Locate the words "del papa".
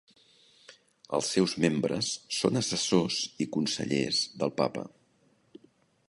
4.41-4.87